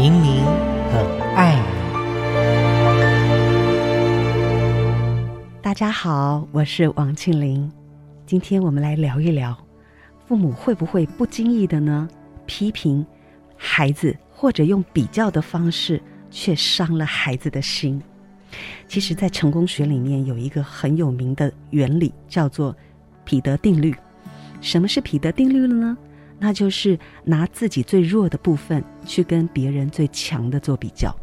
[0.00, 0.44] 明明
[0.92, 1.04] 很
[1.34, 1.62] 爱你。
[5.60, 7.68] 大家好，我是王庆玲。
[8.24, 9.58] 今天我们来聊一聊，
[10.24, 12.08] 父母会不会不经意的呢
[12.46, 13.04] 批评
[13.56, 18.00] 孩子，或者用比较的方式，却伤了孩子的心。
[18.86, 22.72] 其实，在成功学里面有一个很有名的原理，叫做
[23.24, 23.92] 彼得定律。
[24.60, 25.98] 什么是彼得定律了呢？
[26.38, 31.14] 那就是拿自己最弱的部分去跟别人最强的做比较，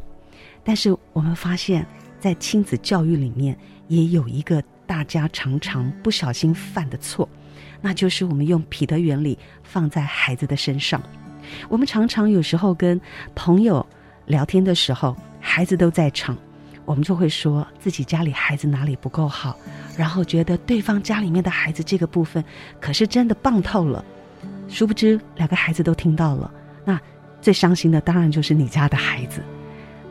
[0.64, 1.86] 但是我们发现，
[2.20, 7.28] 在亲子教育里面也有一个大家常常不小心犯的错，
[7.82, 11.02] 那就是我们用彼得原理放在孩子的身上。
[11.70, 13.00] 我们常常有时候跟
[13.36, 13.86] 朋友
[14.26, 16.36] 聊天的时候，孩子都在场，
[16.84, 19.58] 我们就会说自己家里孩子哪里不够好，
[19.98, 22.44] 然后觉得对方家里面的孩子这个部分
[22.82, 24.04] 可是真的棒透了。
[24.68, 26.52] 殊不知，两个孩子都听到了。
[26.84, 27.00] 那
[27.42, 29.42] 最伤心的当然就是你家的孩子。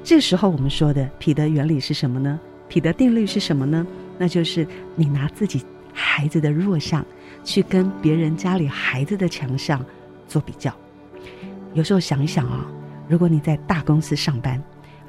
[0.03, 2.39] 这时候我们说的彼得原理是什么呢？
[2.69, 3.87] 彼得定律是什么呢？
[4.19, 7.05] 那就是你拿自己孩子的弱项
[7.43, 9.85] 去跟别人家里孩子的强项
[10.29, 10.75] 做比较。
[11.73, 12.67] 有时候想一想啊，
[13.09, 14.63] 如果你在大公司上班，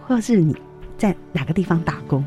[0.06, 0.56] 或者是你
[0.97, 2.25] 在哪个地方打工。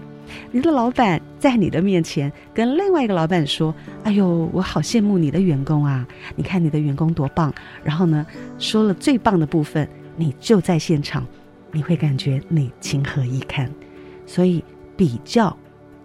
[0.51, 6.07] 你的老板在你的面前跟另外一个老板说：“哎呦，我好羡慕你的员工啊！
[6.37, 7.53] 你看你的员工多棒。”
[7.85, 8.27] 然后呢，
[8.59, 11.27] 说了最棒的部分，你就在现场，
[11.73, 13.71] 你会感觉你情何以堪。
[14.27, 14.65] 所以
[14.97, 15.57] 比较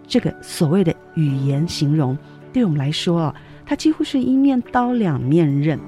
[0.06, 2.16] 这个所谓的语言形容，
[2.52, 3.34] 对我们来说啊，
[3.66, 5.78] 它几乎是一面刀两面刃。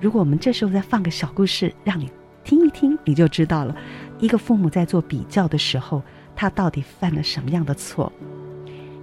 [0.00, 2.10] 如果我们这时候再放个小故事，让你
[2.44, 3.76] 听一听，你就知道了。
[4.18, 6.02] 一个父母在做比较的时候。
[6.34, 8.12] 他到底犯了什么样的错？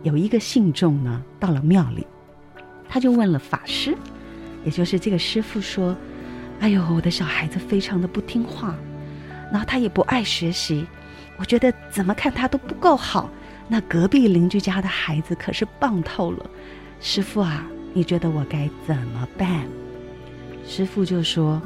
[0.02, 2.08] 有一个信众呢，到了庙里，
[2.88, 3.94] 他就问了法师，
[4.64, 5.94] 也就是这个师傅说
[6.62, 8.76] ：“哎呦，我的小孩子非常的不听话，
[9.52, 10.86] 然后他也不爱学习，
[11.38, 13.30] 我觉得怎么看他都不够好。
[13.68, 16.50] 那隔壁邻居家的孩子可是棒透了，
[17.02, 19.68] 师傅啊，你觉得我该怎么办？”
[20.66, 21.62] 师傅就说：“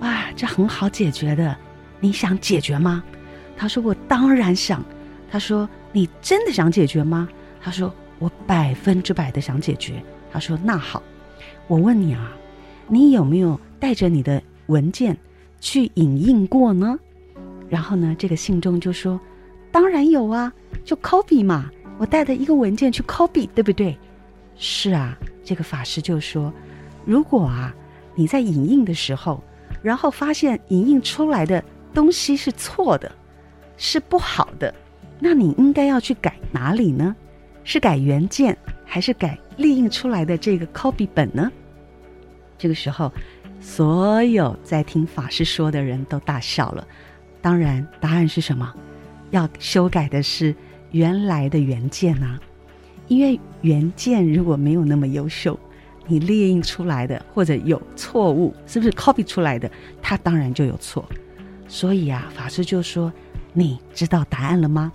[0.00, 1.56] 哇，这很好解决的，
[2.00, 3.04] 你想解决吗？”
[3.56, 4.84] 他说：“我当然想。”
[5.30, 7.28] 他说：“你真的想解决吗？”
[7.60, 10.02] 他说：“我百分之百的想解决。”
[10.32, 11.02] 他说：“那好，
[11.66, 12.32] 我问你啊，
[12.86, 15.16] 你有没有带着你的文件
[15.60, 16.98] 去影印过呢？”
[17.68, 19.20] 然后呢，这个信众就说
[19.70, 20.50] ：“当然有啊，
[20.84, 23.96] 就 copy 嘛，我带着一个文件去 copy，对不对？”
[24.56, 26.52] 是啊，这个法师就说
[27.04, 27.74] ：“如果啊，
[28.14, 29.42] 你在影印的时候，
[29.82, 31.62] 然后发现影印出来的
[31.92, 33.12] 东西是错的，
[33.76, 34.74] 是不好的。”
[35.18, 37.14] 那你应该要去改哪里呢？
[37.64, 41.50] 是改原件，还是改列印出来的这个 copy 本呢？
[42.56, 43.12] 这个时候，
[43.60, 46.86] 所有在听法师说的人都大笑了。
[47.42, 48.74] 当然，答案是什么？
[49.30, 50.54] 要修改的是
[50.92, 52.40] 原来的原件啊！
[53.08, 55.58] 因为原件如果没有那么优秀，
[56.06, 59.70] 你列印出来的或者有错误，是不是 copy 出来的？
[60.00, 61.04] 它当然就有错。
[61.66, 63.12] 所以啊，法师就说
[63.52, 64.90] ：“你知道答案了吗？”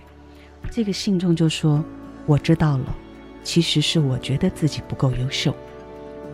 [0.72, 1.84] 这个信众就说
[2.26, 2.96] ：“我知道了，
[3.44, 5.56] 其实是我觉得自己不够优秀，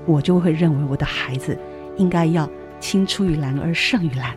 [0.05, 1.57] 我就会认为我的孩子
[1.97, 4.35] 应该要青出于蓝而胜于蓝。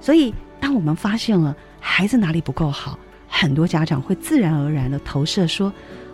[0.00, 2.98] 所以，当我们发现了孩子哪里不够好，
[3.28, 5.70] 很多家长会自然而然的投射说：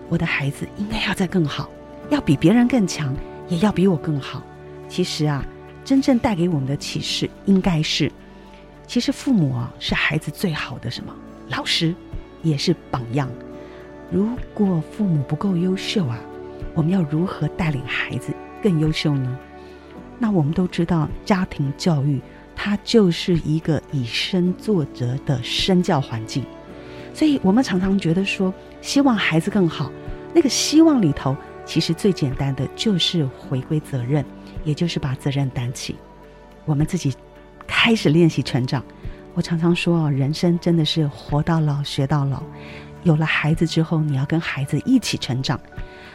[0.09, 1.71] 我的孩子应该要再更好，
[2.11, 3.15] 要比别人更强，
[3.49, 4.43] 也要比我更好。
[4.89, 5.45] 其实啊，
[5.84, 8.11] 真正带给我们的启示应该是，
[8.89, 11.15] 其实父母啊是孩子最好的什么
[11.49, 11.95] 老师。”
[12.42, 13.28] 也是榜样。
[14.10, 16.19] 如果父母不够优秀啊，
[16.74, 18.32] 我们要如何带领孩子
[18.62, 19.38] 更优秀呢？
[20.19, 22.20] 那我们都知道，家庭教育
[22.54, 26.44] 它就是一个以身作则的身教环境。
[27.12, 29.91] 所以我们常常觉得说，希望孩子更好，
[30.32, 34.24] 那个希望里头，其实最简单的就是回归责任，
[34.64, 35.97] 也就是把责任担起。
[36.64, 37.14] 我们自己
[37.66, 38.84] 开始练习成长。
[39.36, 42.42] 我常常说哦，人生真的是活到老学到老。
[43.03, 45.60] 有了孩子之后，你要跟孩子一起成长。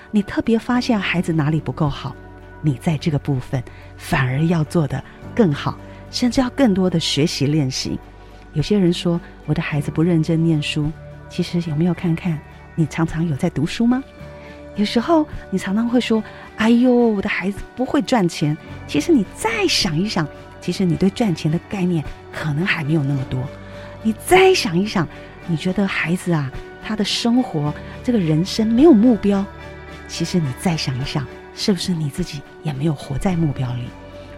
[0.10, 2.16] 你特别发现孩子哪里不够好，
[2.64, 3.64] 你在这个部分
[3.96, 5.02] 反而要做得
[5.36, 5.78] 更好，
[6.10, 8.00] 甚至要更多的学习练习。
[8.54, 10.92] 有些人说我的孩子不认真念书，
[11.30, 12.40] 其实有没有看看
[12.74, 14.04] 你常常有在读书吗？
[14.78, 16.24] 有时候你常常会说
[16.58, 18.58] ：“哎呦，我的孩子不会赚钱。”
[18.88, 20.28] 其实你再想一想。
[20.62, 23.44] 其实你对赚钱的概念可能还没有那么多，
[24.04, 25.08] 你再想一想，
[25.48, 26.50] 你觉得孩子啊，
[26.84, 27.74] 他的生活
[28.04, 29.44] 这个人生没有目标，
[30.08, 31.26] 其实你再想一想，
[31.56, 33.86] 是不是你自己也没有活在目标里？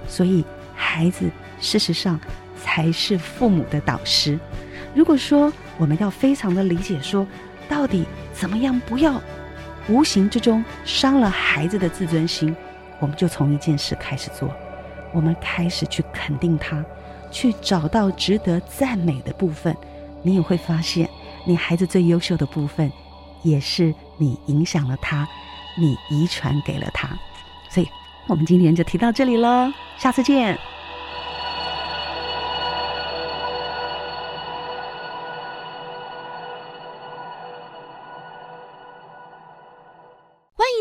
[0.08, 0.44] 所以
[0.74, 1.30] 孩子
[1.60, 2.20] 事实上
[2.56, 4.40] 才是父母的导师。
[4.96, 7.28] 如果说我们要非常的理解说，
[7.68, 9.22] 到底怎么样不要
[9.88, 12.56] 无形之中伤了孩子的自尊心，
[13.00, 14.54] 我们就从一件事开始做，
[15.14, 16.84] 我们开始去肯定他，
[17.32, 19.76] 去找到值得赞美的部分，
[20.22, 21.10] 你也会发现，
[21.46, 22.92] 你孩子最优秀的部分，
[23.44, 25.28] 也是你影响了他，
[25.78, 27.10] 你遗传给了他。
[27.70, 27.88] 所以，
[28.28, 30.58] 我们今天就提到这里了，下次见。